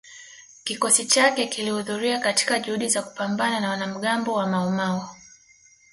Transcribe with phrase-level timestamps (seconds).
[0.63, 5.09] Kikosi chake kilihudhuria katika juhudi za kupambana na wanamgambo wa Maumau